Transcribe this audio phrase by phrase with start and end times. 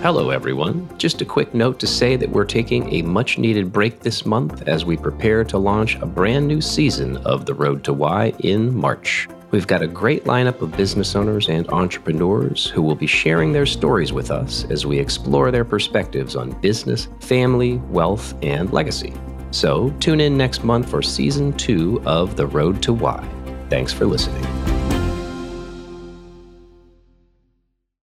[0.00, 0.88] Hello, everyone.
[0.96, 4.62] Just a quick note to say that we're taking a much needed break this month
[4.68, 8.72] as we prepare to launch a brand new season of The Road to Why in
[8.72, 9.28] March.
[9.50, 13.66] We've got a great lineup of business owners and entrepreneurs who will be sharing their
[13.66, 19.12] stories with us as we explore their perspectives on business, family, wealth, and legacy.
[19.50, 23.28] So tune in next month for season two of The Road to Why.
[23.68, 24.57] Thanks for listening.